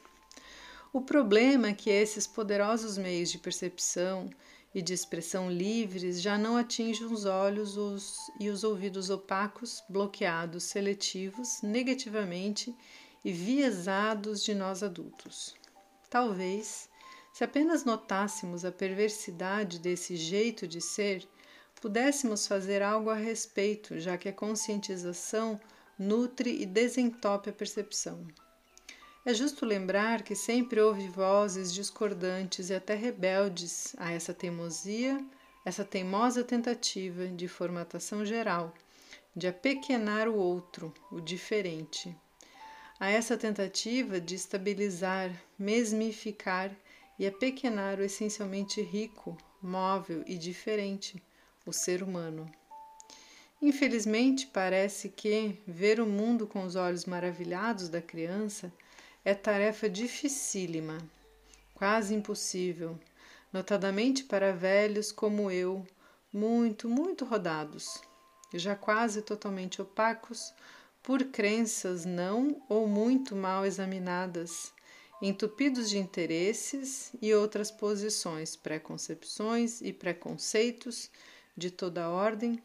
O 0.90 1.02
problema 1.02 1.68
é 1.68 1.75
que 1.75 1.90
esses 1.90 2.26
poderosos 2.26 2.97
meios 2.97 3.30
de 3.30 3.38
percepção 3.38 4.30
e 4.75 4.81
de 4.81 4.95
expressão 4.95 5.50
livres 5.50 6.21
já 6.21 6.38
não 6.38 6.57
atingem 6.57 7.07
os 7.07 7.25
olhos 7.25 7.76
os, 7.76 8.17
e 8.41 8.49
os 8.49 8.64
ouvidos 8.64 9.11
opacos, 9.11 9.83
bloqueados, 9.88 10.64
seletivos, 10.64 11.61
negativamente 11.62 12.75
e 13.25 13.33
viesados 13.33 14.43
de 14.43 14.55
nós 14.55 14.83
adultos. 14.83 15.55
Talvez, 16.09 16.88
se 17.33 17.45
apenas 17.45 17.85
notássemos 17.85 18.64
a 18.64 18.73
perversidade 18.73 19.79
desse 19.79 20.17
jeito 20.17 20.67
de 20.67 20.81
ser, 20.81 21.29
pudéssemos 21.81 22.47
fazer 22.47 22.83
algo 22.83 23.11
a 23.11 23.14
respeito, 23.14 23.99
já 23.99 24.17
que 24.17 24.29
a 24.29 24.33
conscientização 24.33 25.61
nutre 25.99 26.62
e 26.62 26.67
desentope 26.67 27.50
a 27.50 27.52
percepção. 27.52 28.26
É 29.25 29.33
justo 29.33 29.64
lembrar 29.64 30.23
que 30.23 30.35
sempre 30.35 30.81
houve 30.81 31.07
vozes 31.07 31.73
discordantes 31.73 32.71
e 32.71 32.75
até 32.75 32.97
rebeldes 32.97 33.95
a 33.97 34.11
essa 34.11 34.35
teimosia, 34.35 35.25
essa 35.64 35.85
teimosa 35.85 36.43
tentativa 36.43 37.29
de 37.29 37.47
formatação 37.47 38.26
geral, 38.26 38.75
de 39.37 39.47
apequenar 39.47 40.26
o 40.26 40.35
outro, 40.35 40.93
o 41.09 41.21
diferente. 41.21 42.12
A 42.99 43.11
essa 43.11 43.37
tentativa 43.37 44.21
de 44.21 44.35
estabilizar, 44.35 45.31
mesmificar 45.57 46.75
e 47.17 47.25
apequenar 47.25 48.00
o 48.00 48.02
essencialmente 48.02 48.83
rico, 48.83 49.38
móvel 49.62 50.25
e 50.26 50.37
diferente, 50.37 51.23
o 51.64 51.73
ser 51.73 52.02
humano. 52.02 52.50
Infelizmente, 53.62 54.49
parece 54.49 55.09
que 55.09 55.57
ver 55.64 56.00
o 56.00 56.07
mundo 56.07 56.45
com 56.45 56.64
os 56.64 56.75
olhos 56.75 57.05
maravilhados 57.05 57.88
da 57.88 58.02
criança 58.02 58.73
é 59.25 59.35
tarefa 59.35 59.88
dificílima, 59.88 60.99
quase 61.75 62.14
impossível, 62.14 62.99
notadamente 63.52 64.25
para 64.25 64.52
velhos 64.52 65.12
como 65.12 65.50
eu, 65.50 65.87
muito, 66.33 66.88
muito 66.88 67.25
rodados, 67.25 68.00
já 68.52 68.75
quase 68.75 69.23
totalmente 69.23 69.81
opacos 69.81 70.52
por 71.02 71.25
crenças 71.25 72.05
não 72.05 72.62
ou 72.69 72.87
muito 72.87 73.37
mal 73.37 73.64
examinadas, 73.64 74.73
entupidos 75.21 75.88
de 75.88 75.99
interesses 75.99 77.12
e 77.21 77.33
outras 77.33 77.71
posições, 77.71 78.57
preconcepções 78.57 79.81
e 79.81 79.93
preconceitos 79.93 81.11
de 81.57 81.71
toda 81.71 82.09
ordem, 82.09 82.61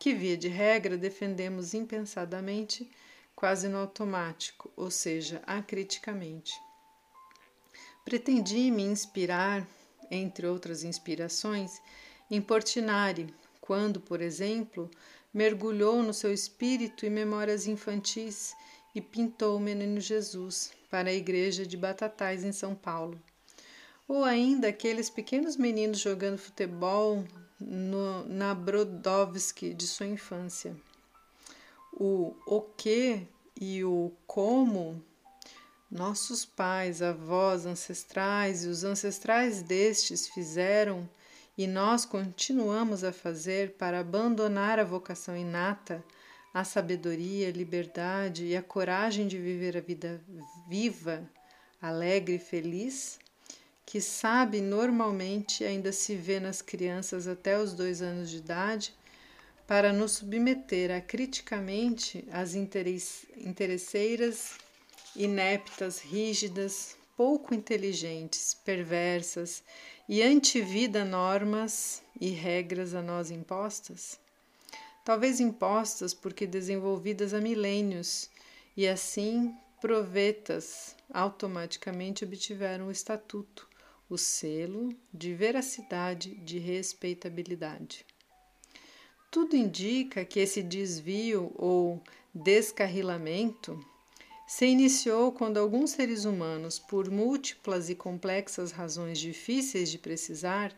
que 0.00 0.14
via 0.14 0.36
de 0.36 0.48
regra 0.48 0.96
defendemos 0.96 1.74
impensadamente 1.74 2.90
quase 3.38 3.68
no 3.68 3.78
automático, 3.78 4.68
ou 4.74 4.90
seja, 4.90 5.40
acriticamente. 5.46 6.60
Pretendi 8.04 8.68
me 8.68 8.82
inspirar, 8.82 9.64
entre 10.10 10.44
outras 10.44 10.82
inspirações, 10.82 11.80
em 12.28 12.42
Portinari, 12.42 13.32
quando, 13.60 14.00
por 14.00 14.20
exemplo, 14.20 14.90
mergulhou 15.32 16.02
no 16.02 16.12
seu 16.12 16.34
espírito 16.34 17.06
e 17.06 17.10
memórias 17.10 17.68
infantis 17.68 18.56
e 18.92 19.00
pintou 19.00 19.56
o 19.56 19.60
menino 19.60 20.00
Jesus 20.00 20.72
para 20.90 21.08
a 21.10 21.14
igreja 21.14 21.64
de 21.64 21.76
Batatais 21.76 22.42
em 22.42 22.50
São 22.50 22.74
Paulo. 22.74 23.22
Ou 24.08 24.24
ainda 24.24 24.66
aqueles 24.66 25.08
pequenos 25.08 25.56
meninos 25.56 26.00
jogando 26.00 26.38
futebol 26.38 27.24
no, 27.60 28.24
na 28.24 28.52
Brodowski 28.52 29.72
de 29.72 29.86
sua 29.86 30.06
infância 30.06 30.76
o 31.92 32.34
o 32.46 32.60
que 32.60 33.26
e 33.60 33.82
o 33.82 34.12
como, 34.26 35.02
nossos 35.90 36.44
pais, 36.44 37.02
avós, 37.02 37.66
ancestrais 37.66 38.64
e 38.64 38.68
os 38.68 38.84
ancestrais 38.84 39.62
destes 39.62 40.28
fizeram 40.28 41.08
e 41.56 41.66
nós 41.66 42.04
continuamos 42.04 43.02
a 43.02 43.12
fazer 43.12 43.72
para 43.72 43.98
abandonar 43.98 44.78
a 44.78 44.84
vocação 44.84 45.36
inata, 45.36 46.04
a 46.54 46.62
sabedoria, 46.62 47.48
a 47.48 47.52
liberdade 47.52 48.44
e 48.44 48.56
a 48.56 48.62
coragem 48.62 49.26
de 49.26 49.38
viver 49.38 49.76
a 49.76 49.80
vida 49.80 50.22
viva, 50.68 51.28
alegre 51.82 52.36
e 52.36 52.38
feliz, 52.38 53.18
que 53.84 54.00
sabe 54.00 54.60
normalmente 54.60 55.64
ainda 55.64 55.90
se 55.90 56.14
vê 56.14 56.38
nas 56.38 56.62
crianças 56.62 57.26
até 57.26 57.58
os 57.58 57.74
dois 57.74 58.02
anos 58.02 58.30
de 58.30 58.36
idade 58.36 58.94
para 59.68 59.92
nos 59.92 60.12
submeter 60.12 60.90
a 60.90 60.98
criticamente 60.98 62.26
às 62.32 62.54
interesseiras, 62.54 64.56
ineptas, 65.14 66.00
rígidas, 66.00 66.96
pouco 67.14 67.54
inteligentes, 67.54 68.54
perversas 68.54 69.62
e 70.08 70.22
antivida 70.22 71.04
normas 71.04 72.02
e 72.18 72.30
regras 72.30 72.94
a 72.94 73.02
nós 73.02 73.30
impostas? 73.30 74.18
Talvez 75.04 75.38
impostas 75.38 76.14
porque 76.14 76.46
desenvolvidas 76.46 77.34
há 77.34 77.40
milênios 77.40 78.30
e 78.74 78.88
assim 78.88 79.54
provetas 79.82 80.96
automaticamente 81.12 82.24
obtiveram 82.24 82.88
o 82.88 82.90
estatuto, 82.90 83.68
o 84.08 84.16
selo 84.16 84.96
de 85.12 85.34
veracidade, 85.34 86.34
de 86.36 86.58
respeitabilidade. 86.58 88.06
Tudo 89.30 89.54
indica 89.54 90.24
que 90.24 90.40
esse 90.40 90.62
desvio 90.62 91.52
ou 91.54 92.02
descarrilamento 92.34 93.78
se 94.46 94.64
iniciou 94.64 95.30
quando 95.30 95.58
alguns 95.58 95.90
seres 95.90 96.24
humanos, 96.24 96.78
por 96.78 97.10
múltiplas 97.10 97.90
e 97.90 97.94
complexas 97.94 98.72
razões 98.72 99.18
difíceis 99.18 99.90
de 99.90 99.98
precisar, 99.98 100.74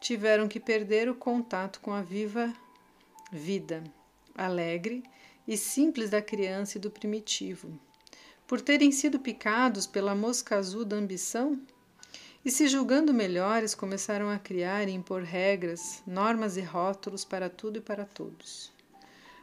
tiveram 0.00 0.48
que 0.48 0.58
perder 0.58 1.08
o 1.08 1.14
contato 1.14 1.80
com 1.80 1.92
a 1.92 2.02
viva 2.02 2.52
vida, 3.30 3.84
alegre 4.34 5.04
e 5.46 5.56
simples 5.56 6.10
da 6.10 6.20
criança 6.20 6.78
e 6.78 6.80
do 6.80 6.90
primitivo. 6.90 7.78
Por 8.48 8.60
terem 8.60 8.90
sido 8.90 9.20
picados 9.20 9.86
pela 9.86 10.14
mosca 10.14 10.56
azul 10.56 10.84
da 10.84 10.96
ambição, 10.96 11.60
e 12.44 12.50
se 12.50 12.66
julgando 12.66 13.14
melhores, 13.14 13.74
começaram 13.74 14.28
a 14.28 14.38
criar 14.38 14.88
e 14.88 14.92
impor 14.92 15.22
regras, 15.22 16.02
normas 16.04 16.56
e 16.56 16.60
rótulos 16.60 17.24
para 17.24 17.48
tudo 17.48 17.78
e 17.78 17.80
para 17.80 18.04
todos. 18.04 18.72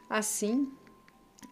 Assim, 0.08 0.70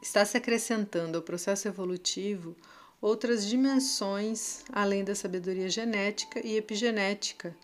está 0.03 0.25
se 0.27 0.37
acrescentando 0.37 1.17
ao 1.17 1.23
processo 1.23 1.67
evolutivo 1.67 2.55
outras 3.01 3.47
dimensões 3.47 4.63
além 4.71 5.03
da 5.03 5.15
sabedoria 5.15 5.71
genética 5.71 6.47
e 6.47 6.57
epigenética, 6.57 7.57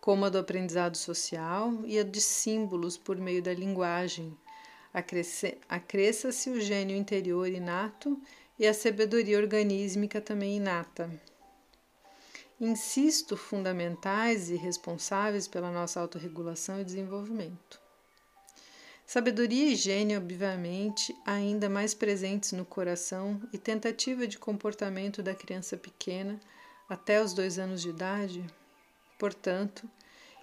como 0.00 0.24
a 0.24 0.28
do 0.28 0.38
aprendizado 0.38 0.96
social 0.96 1.72
e 1.84 1.98
a 1.98 2.04
de 2.04 2.20
símbolos 2.20 2.96
por 2.96 3.16
meio 3.16 3.42
da 3.42 3.52
linguagem. 3.52 4.36
Acresça-se 5.68 6.50
o 6.50 6.60
gênio 6.60 6.96
interior 6.96 7.48
inato 7.48 8.20
e 8.56 8.66
a 8.66 8.74
sabedoria 8.74 9.38
organísmica 9.38 10.20
também 10.20 10.58
inata 10.58 11.10
insisto, 12.64 13.36
fundamentais 13.36 14.48
e 14.48 14.54
responsáveis 14.54 15.48
pela 15.48 15.72
nossa 15.72 16.00
autorregulação 16.00 16.80
e 16.80 16.84
desenvolvimento. 16.84 17.80
Sabedoria 19.04 19.72
e 19.72 19.74
gênio, 19.74 20.20
obviamente, 20.20 21.14
ainda 21.26 21.68
mais 21.68 21.92
presentes 21.92 22.52
no 22.52 22.64
coração 22.64 23.42
e 23.52 23.58
tentativa 23.58 24.28
de 24.28 24.38
comportamento 24.38 25.24
da 25.24 25.34
criança 25.34 25.76
pequena 25.76 26.40
até 26.88 27.20
os 27.20 27.34
dois 27.34 27.58
anos 27.58 27.82
de 27.82 27.90
idade. 27.90 28.46
Portanto, 29.18 29.90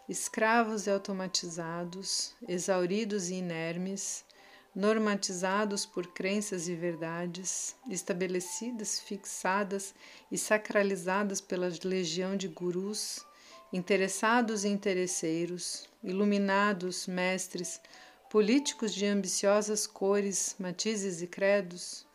escravos 0.09 0.87
e 0.87 0.91
automatizados, 0.91 2.35
exauridos 2.47 3.29
e 3.29 3.35
inermes, 3.35 4.25
normatizados 4.79 5.85
por 5.85 6.07
crenças 6.07 6.69
e 6.69 6.73
verdades, 6.73 7.75
estabelecidas, 7.89 8.97
fixadas 8.97 9.93
e 10.31 10.37
sacralizadas 10.37 11.41
pela 11.41 11.69
legião 11.83 12.37
de 12.37 12.47
gurus, 12.47 13.25
interessados 13.73 14.63
e 14.63 14.69
interesseiros, 14.69 15.89
iluminados, 16.01 17.07
mestres, 17.07 17.81
políticos 18.29 18.93
de 18.93 19.05
ambiciosas 19.05 19.85
cores, 19.85 20.55
matizes 20.57 21.21
e 21.21 21.27
credos. 21.27 22.07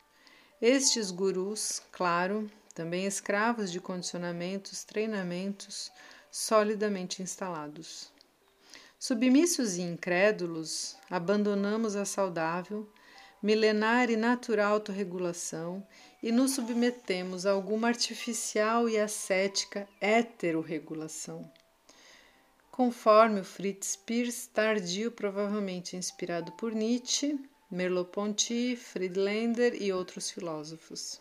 Estes 0.58 1.10
gurus, 1.10 1.82
claro, 1.92 2.50
também 2.74 3.04
escravos 3.04 3.70
de 3.70 3.78
condicionamentos, 3.78 4.84
treinamentos 4.84 5.92
solidamente 6.30 7.22
instalados. 7.22 8.13
Submissos 9.06 9.76
e 9.76 9.82
incrédulos, 9.82 10.96
abandonamos 11.10 11.94
a 11.94 12.06
saudável, 12.06 12.88
milenar 13.42 14.08
e 14.08 14.16
natural 14.16 14.72
autorregulação 14.72 15.86
e 16.22 16.32
nos 16.32 16.52
submetemos 16.52 17.44
a 17.44 17.50
alguma 17.50 17.88
artificial 17.88 18.88
e 18.88 18.98
ascética 18.98 19.86
heterorregulação. 20.00 21.52
Conforme 22.70 23.40
o 23.40 23.44
Fritz 23.44 23.94
Pierce, 23.94 24.48
tardio, 24.48 25.12
provavelmente 25.12 25.98
inspirado 25.98 26.52
por 26.52 26.72
Nietzsche, 26.72 27.38
Merleau-Ponty, 27.70 28.74
Friedlander 28.74 29.82
e 29.82 29.92
outros 29.92 30.30
filósofos. 30.30 31.20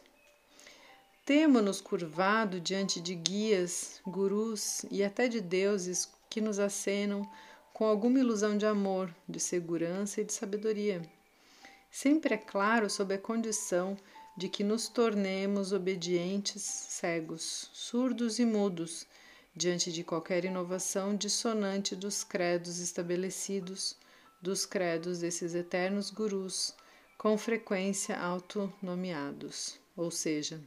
Temo-nos 1.26 1.82
curvado 1.82 2.62
diante 2.62 3.02
de 3.02 3.14
guias, 3.14 4.00
gurus 4.08 4.86
e 4.90 5.04
até 5.04 5.28
de 5.28 5.42
deuses 5.42 6.10
que 6.30 6.40
nos 6.40 6.60
acenam 6.60 7.30
com 7.74 7.86
alguma 7.86 8.20
ilusão 8.20 8.58
de 8.58 8.66
amor, 8.66 9.14
de 9.28 9.40
segurança 9.40 10.22
e 10.22 10.24
de 10.24 10.32
sabedoria. 10.32 11.02
Sempre 11.92 12.36
é 12.36 12.38
claro 12.38 12.90
sob 12.90 13.14
a 13.14 13.18
condição 13.18 13.98
de 14.38 14.48
que 14.48 14.64
nos 14.64 14.88
tornemos 14.88 15.74
obedientes, 15.74 16.62
cegos, 16.62 17.70
surdos 17.74 18.40
e 18.40 18.46
mudos 18.46 19.06
diante 19.56 19.92
de 19.92 20.04
qualquer 20.04 20.46
inovação 20.46 21.16
dissonante 21.16 21.96
dos 21.96 22.24
credos 22.24 22.80
estabelecidos, 22.80 23.98
dos 24.42 24.66
credos 24.66 25.20
desses 25.20 25.54
eternos 25.54 26.10
gurus, 26.10 26.74
com 27.18 27.38
frequência 27.38 28.20
autonomeados, 28.20 29.80
ou 29.96 30.10
seja, 30.10 30.62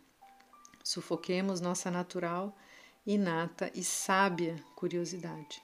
Sufoquemos 0.87 1.61
nossa 1.61 1.91
natural, 1.91 2.57
inata 3.05 3.73
e 3.75 3.83
sábia 3.83 4.55
curiosidade. 4.77 5.61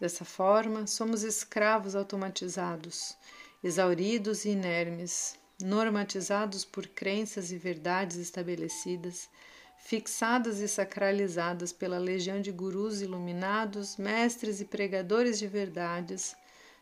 Dessa 0.00 0.24
forma, 0.24 0.86
somos 0.86 1.24
escravos 1.24 1.96
automatizados, 1.96 3.16
exauridos 3.64 4.44
e 4.44 4.50
inermes, 4.50 5.36
normatizados 5.60 6.64
por 6.64 6.86
crenças 6.86 7.50
e 7.50 7.58
verdades 7.58 8.16
estabelecidas, 8.16 9.28
fixadas 9.76 10.60
e 10.60 10.68
sacralizadas 10.68 11.72
pela 11.72 11.98
legião 11.98 12.40
de 12.40 12.52
gurus 12.52 13.00
iluminados, 13.00 13.96
mestres 13.96 14.60
e 14.60 14.64
pregadores 14.64 15.36
de 15.36 15.48
verdades 15.48 16.36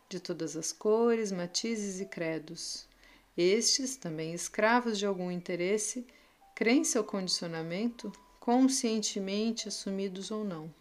de 0.07 0.19
todas 0.19 0.55
as 0.55 0.71
cores, 0.71 1.31
matizes 1.31 1.99
e 1.99 2.05
credos. 2.05 2.87
Estes, 3.35 3.95
também 3.95 4.33
escravos 4.33 4.99
de 4.99 5.07
algum 5.07 5.31
interesse, 5.31 6.05
crença 6.53 6.99
ou 6.99 7.05
condicionamento, 7.05 8.11
conscientemente 8.39 9.67
assumidos 9.67 10.29
ou 10.29 10.43
não. 10.43 10.71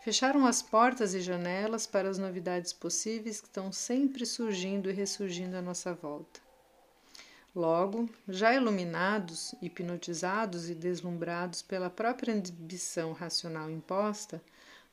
Fecharam 0.00 0.46
as 0.46 0.62
portas 0.62 1.12
e 1.12 1.20
janelas 1.20 1.86
para 1.86 2.08
as 2.08 2.18
novidades 2.18 2.72
possíveis 2.72 3.40
que 3.40 3.48
estão 3.48 3.72
sempre 3.72 4.24
surgindo 4.24 4.88
e 4.88 4.92
ressurgindo 4.92 5.56
à 5.56 5.62
nossa 5.62 5.92
volta. 5.92 6.40
Logo, 7.54 8.08
já 8.28 8.54
iluminados, 8.54 9.54
hipnotizados 9.60 10.70
e 10.70 10.74
deslumbrados 10.74 11.62
pela 11.62 11.90
própria 11.90 12.32
ambição 12.32 13.12
racional 13.12 13.68
imposta, 13.68 14.40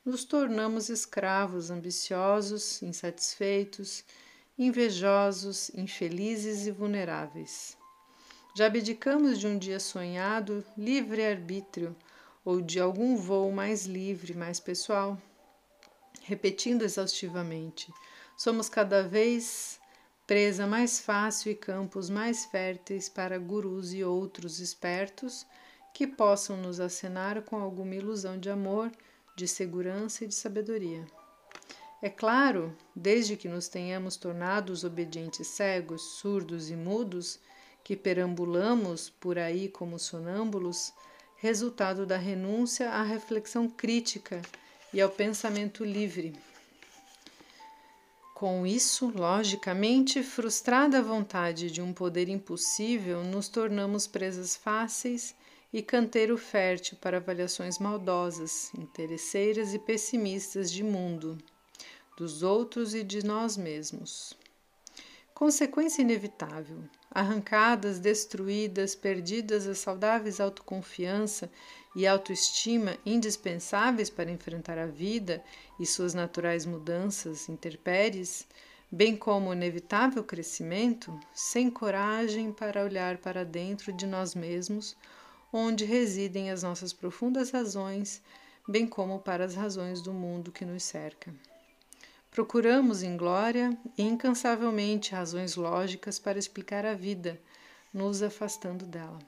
nos 0.04 0.24
tornamos 0.24 0.88
escravos 0.88 1.70
ambiciosos, 1.70 2.82
insatisfeitos, 2.82 4.04
invejosos, 4.58 5.70
infelizes 5.74 6.66
e 6.66 6.72
vulneráveis. 6.72 7.76
Já 8.56 8.66
abdicamos 8.66 9.38
de 9.38 9.46
um 9.46 9.58
dia 9.58 9.78
sonhado 9.78 10.64
livre-arbítrio 10.76 11.94
ou 12.46 12.60
de 12.60 12.78
algum 12.78 13.16
voo 13.16 13.50
mais 13.50 13.86
livre, 13.86 14.32
mais 14.32 14.60
pessoal. 14.60 15.20
Repetindo 16.22 16.82
exaustivamente, 16.82 17.92
somos 18.38 18.68
cada 18.68 19.02
vez 19.02 19.80
presa 20.28 20.64
mais 20.64 21.00
fácil 21.00 21.50
e 21.50 21.56
campos 21.56 22.08
mais 22.08 22.44
férteis 22.44 23.08
para 23.08 23.36
gurus 23.36 23.92
e 23.92 24.04
outros 24.04 24.60
espertos 24.60 25.44
que 25.92 26.06
possam 26.06 26.56
nos 26.56 26.78
acenar 26.78 27.42
com 27.42 27.56
alguma 27.56 27.96
ilusão 27.96 28.38
de 28.38 28.48
amor, 28.48 28.92
de 29.34 29.48
segurança 29.48 30.24
e 30.24 30.28
de 30.28 30.34
sabedoria. 30.34 31.04
É 32.00 32.08
claro, 32.08 32.76
desde 32.94 33.36
que 33.36 33.48
nos 33.48 33.66
tenhamos 33.66 34.16
tornado 34.16 34.70
os 34.70 34.84
obedientes 34.84 35.48
cegos, 35.48 36.02
surdos 36.18 36.70
e 36.70 36.76
mudos, 36.76 37.40
que 37.82 37.96
perambulamos 37.96 39.10
por 39.10 39.36
aí 39.36 39.68
como 39.68 39.98
sonâmbulos, 39.98 40.92
resultado 41.36 42.06
da 42.06 42.16
renúncia 42.16 42.90
à 42.90 43.02
reflexão 43.02 43.68
crítica 43.68 44.40
e 44.92 45.00
ao 45.00 45.10
pensamento 45.10 45.84
livre. 45.84 46.34
Com 48.34 48.66
isso, 48.66 49.10
logicamente, 49.14 50.22
frustrada 50.22 50.98
a 50.98 51.02
vontade 51.02 51.70
de 51.70 51.80
um 51.80 51.92
poder 51.92 52.28
impossível, 52.28 53.24
nos 53.24 53.48
tornamos 53.48 54.06
presas 54.06 54.54
fáceis 54.54 55.34
e 55.72 55.82
canteiro 55.82 56.36
fértil 56.36 56.98
para 57.00 57.16
avaliações 57.16 57.78
maldosas, 57.78 58.70
interesseiras 58.74 59.74
e 59.74 59.78
pessimistas 59.78 60.70
de 60.70 60.82
mundo, 60.82 61.38
dos 62.16 62.42
outros 62.42 62.94
e 62.94 63.02
de 63.02 63.24
nós 63.24 63.56
mesmos. 63.56 64.36
Consequência 65.36 66.00
inevitável: 66.00 66.78
arrancadas, 67.10 67.98
destruídas, 67.98 68.94
perdidas 68.94 69.66
as 69.66 69.76
saudáveis 69.76 70.40
autoconfiança 70.40 71.50
e 71.94 72.06
autoestima 72.06 72.96
indispensáveis 73.04 74.08
para 74.08 74.30
enfrentar 74.30 74.78
a 74.78 74.86
vida 74.86 75.44
e 75.78 75.84
suas 75.84 76.14
naturais 76.14 76.64
mudanças, 76.64 77.50
interpéries, 77.50 78.46
bem 78.90 79.14
como 79.14 79.50
o 79.50 79.52
inevitável 79.52 80.24
crescimento, 80.24 81.20
sem 81.34 81.68
coragem 81.68 82.50
para 82.50 82.82
olhar 82.82 83.18
para 83.18 83.44
dentro 83.44 83.92
de 83.92 84.06
nós 84.06 84.34
mesmos, 84.34 84.96
onde 85.52 85.84
residem 85.84 86.50
as 86.50 86.62
nossas 86.62 86.94
profundas 86.94 87.50
razões, 87.50 88.22
bem 88.66 88.86
como 88.86 89.18
para 89.18 89.44
as 89.44 89.54
razões 89.54 90.00
do 90.00 90.14
mundo 90.14 90.50
que 90.50 90.64
nos 90.64 90.82
cerca. 90.82 91.30
Procuramos 92.36 93.02
em 93.02 93.16
glória 93.16 93.74
e 93.96 94.02
incansavelmente 94.02 95.12
razões 95.12 95.56
lógicas 95.56 96.18
para 96.18 96.38
explicar 96.38 96.84
a 96.84 96.92
vida, 96.92 97.40
nos 97.94 98.22
afastando 98.22 98.84
dela. 98.84 99.18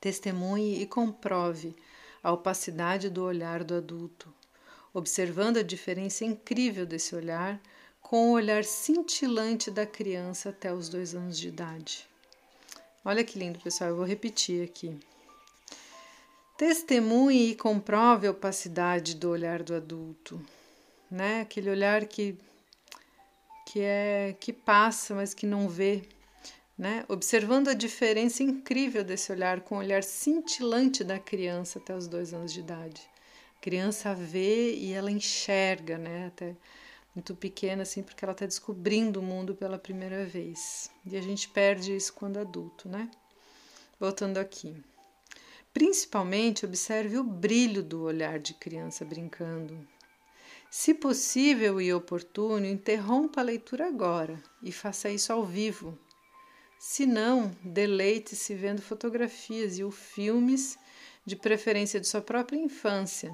Testemunhe 0.00 0.80
e 0.80 0.86
comprove 0.86 1.76
a 2.22 2.32
opacidade 2.32 3.10
do 3.10 3.22
olhar 3.22 3.62
do 3.62 3.74
adulto, 3.74 4.32
observando 4.94 5.58
a 5.58 5.62
diferença 5.62 6.24
incrível 6.24 6.86
desse 6.86 7.14
olhar 7.14 7.60
com 8.00 8.30
o 8.30 8.32
olhar 8.32 8.64
cintilante 8.64 9.70
da 9.70 9.84
criança 9.84 10.48
até 10.48 10.72
os 10.72 10.88
dois 10.88 11.14
anos 11.14 11.38
de 11.38 11.48
idade. 11.48 12.08
Olha 13.04 13.22
que 13.22 13.38
lindo, 13.38 13.60
pessoal, 13.60 13.90
eu 13.90 13.96
vou 13.96 14.06
repetir 14.06 14.64
aqui. 14.64 14.98
Testemunhe 16.56 17.50
e 17.50 17.54
comprove 17.54 18.26
a 18.26 18.30
opacidade 18.30 19.14
do 19.14 19.28
olhar 19.28 19.62
do 19.62 19.74
adulto, 19.74 20.40
né? 21.14 21.42
Aquele 21.42 21.70
olhar 21.70 22.04
que 22.06 22.36
que 23.66 23.80
é 23.80 24.36
que 24.38 24.52
passa, 24.52 25.14
mas 25.14 25.32
que 25.32 25.46
não 25.46 25.68
vê, 25.68 26.02
né? 26.76 27.04
Observando 27.08 27.68
a 27.68 27.74
diferença 27.74 28.42
incrível 28.42 29.02
desse 29.02 29.32
olhar 29.32 29.62
com 29.62 29.76
o 29.76 29.78
olhar 29.78 30.02
cintilante 30.02 31.02
da 31.02 31.18
criança 31.18 31.78
até 31.78 31.96
os 31.96 32.06
dois 32.06 32.34
anos 32.34 32.52
de 32.52 32.60
idade. 32.60 33.02
A 33.56 33.60
criança 33.60 34.14
vê 34.14 34.74
e 34.74 34.92
ela 34.92 35.10
enxerga, 35.10 35.96
né? 35.96 36.26
Até 36.26 36.54
muito 37.14 37.34
pequena, 37.34 37.82
assim, 37.82 38.02
porque 38.02 38.24
ela 38.24 38.32
está 38.32 38.44
descobrindo 38.44 39.20
o 39.20 39.22
mundo 39.22 39.54
pela 39.54 39.78
primeira 39.78 40.26
vez. 40.26 40.90
E 41.06 41.16
a 41.16 41.22
gente 41.22 41.48
perde 41.48 41.96
isso 41.96 42.12
quando 42.12 42.38
adulto, 42.38 42.88
né? 42.88 43.08
Voltando 43.98 44.38
aqui. 44.38 44.76
Principalmente 45.72 46.64
observe 46.64 47.18
o 47.18 47.24
brilho 47.24 47.82
do 47.82 48.02
olhar 48.02 48.38
de 48.38 48.54
criança 48.54 49.04
brincando, 49.04 49.76
se 50.76 50.92
possível 50.92 51.80
e 51.80 51.94
oportuno, 51.94 52.66
interrompa 52.66 53.40
a 53.40 53.44
leitura 53.44 53.86
agora 53.86 54.42
e 54.60 54.72
faça 54.72 55.08
isso 55.08 55.32
ao 55.32 55.46
vivo. 55.46 55.96
Se 56.80 57.06
não, 57.06 57.56
deleite-se 57.62 58.56
vendo 58.56 58.82
fotografias 58.82 59.78
e 59.78 59.84
ou 59.84 59.92
filmes, 59.92 60.76
de 61.24 61.36
preferência 61.36 62.00
de 62.00 62.08
sua 62.08 62.20
própria 62.20 62.58
infância, 62.58 63.32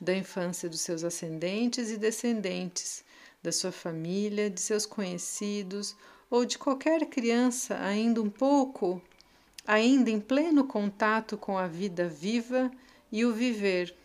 da 0.00 0.12
infância 0.12 0.68
dos 0.68 0.80
seus 0.80 1.04
ascendentes 1.04 1.88
e 1.88 1.96
descendentes, 1.96 3.04
da 3.40 3.52
sua 3.52 3.70
família, 3.70 4.50
de 4.50 4.60
seus 4.60 4.84
conhecidos 4.84 5.94
ou 6.28 6.44
de 6.44 6.58
qualquer 6.58 7.06
criança 7.06 7.78
ainda 7.78 8.20
um 8.20 8.28
pouco, 8.28 9.00
ainda 9.64 10.10
em 10.10 10.18
pleno 10.18 10.64
contato 10.64 11.38
com 11.38 11.56
a 11.56 11.68
vida 11.68 12.08
viva 12.08 12.72
e 13.12 13.24
o 13.24 13.32
viver 13.32 14.01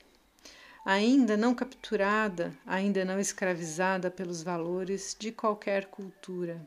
ainda 0.87 1.35
não 1.35 1.53
capturada, 1.53 2.57
ainda 2.65 3.03
não 3.03 3.19
escravizada 3.19 4.09
pelos 4.09 4.41
valores 4.41 5.13
de 5.19 5.33
qualquer 5.33 5.87
cultura. 5.87 6.65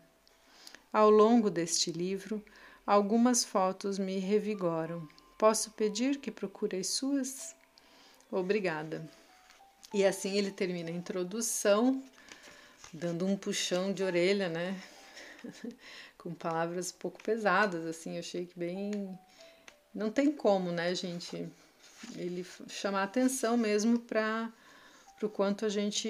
Ao 0.92 1.08
longo 1.08 1.48
deste 1.48 1.90
livro, 1.90 2.44
algumas 2.86 3.42
fotos 3.42 3.98
me 3.98 4.18
revigoram. 4.18 5.08
Posso 5.38 5.70
pedir 5.70 6.18
que 6.18 6.30
procure 6.30 6.76
as 6.76 6.88
suas? 6.88 7.56
Obrigada. 8.30 9.08
E 9.94 10.04
assim 10.04 10.36
ele 10.36 10.50
termina 10.50 10.90
a 10.90 10.94
introdução, 10.94 12.04
dando 12.92 13.24
um 13.24 13.38
puxão 13.38 13.90
de 13.90 14.02
orelha, 14.02 14.50
né? 14.50 14.78
Com 16.18 16.34
palavras 16.34 16.92
pouco 16.92 17.22
pesadas, 17.22 17.86
assim, 17.86 18.16
eu 18.16 18.20
achei 18.20 18.44
que 18.44 18.58
bem. 18.58 19.18
Não 19.94 20.10
tem 20.10 20.30
como, 20.30 20.70
né, 20.70 20.94
gente? 20.94 21.50
Ele 22.16 22.46
chamar 22.68 23.02
atenção 23.02 23.56
mesmo 23.56 23.98
para 23.98 24.52
o 25.22 25.28
quanto 25.28 25.66
a 25.66 25.68
gente 25.68 26.08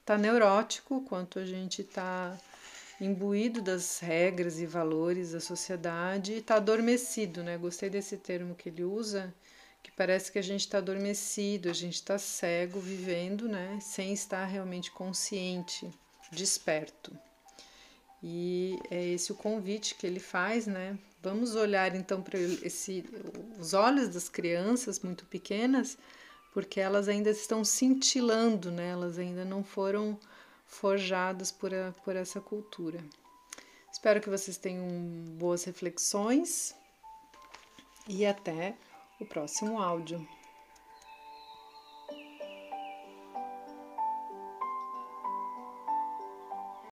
está 0.00 0.16
neurótico, 0.16 1.02
quanto 1.02 1.38
a 1.38 1.44
gente 1.44 1.82
está 1.82 2.36
imbuído 3.00 3.60
das 3.60 3.98
regras 3.98 4.58
e 4.58 4.66
valores 4.66 5.32
da 5.32 5.40
sociedade 5.40 6.32
e 6.32 6.38
está 6.38 6.56
adormecido, 6.56 7.42
né? 7.42 7.58
Gostei 7.58 7.90
desse 7.90 8.16
termo 8.16 8.54
que 8.54 8.68
ele 8.68 8.84
usa, 8.84 9.34
que 9.82 9.90
parece 9.92 10.32
que 10.32 10.38
a 10.38 10.42
gente 10.42 10.60
está 10.60 10.78
adormecido, 10.78 11.68
a 11.68 11.72
gente 11.72 11.94
está 11.96 12.18
cego, 12.18 12.80
vivendo, 12.80 13.48
né? 13.48 13.78
Sem 13.80 14.12
estar 14.12 14.44
realmente 14.46 14.90
consciente, 14.90 15.90
desperto. 16.32 17.16
E 18.22 18.78
é 18.90 19.04
esse 19.04 19.30
o 19.30 19.34
convite 19.34 19.94
que 19.94 20.06
ele 20.06 20.20
faz, 20.20 20.66
né? 20.66 20.98
Vamos 21.26 21.56
olhar 21.56 21.92
então 21.96 22.22
para 22.22 22.38
esse 22.38 23.04
os 23.58 23.74
olhos 23.74 24.10
das 24.10 24.28
crianças 24.28 25.00
muito 25.00 25.26
pequenas, 25.26 25.98
porque 26.52 26.78
elas 26.78 27.08
ainda 27.08 27.30
estão 27.30 27.64
cintilando, 27.64 28.70
né? 28.70 28.90
Elas 28.90 29.18
ainda 29.18 29.44
não 29.44 29.64
foram 29.64 30.16
forjadas 30.68 31.50
por, 31.50 31.74
a, 31.74 31.92
por 32.04 32.14
essa 32.14 32.40
cultura. 32.40 33.04
Espero 33.92 34.20
que 34.20 34.30
vocês 34.30 34.56
tenham 34.56 34.86
boas 35.36 35.64
reflexões 35.64 36.76
e 38.06 38.24
até 38.24 38.76
o 39.18 39.26
próximo 39.26 39.82
áudio. 39.82 40.24